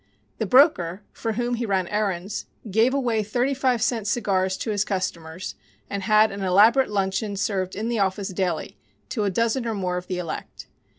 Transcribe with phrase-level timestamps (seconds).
[0.39, 4.83] The broker, for whom he ran errands, gave away thirty five cent cigars to his
[4.83, 5.53] customers
[5.91, 8.79] and had an elaborate luncheon served in the office daily
[9.09, 10.65] to a dozen or more of the elect.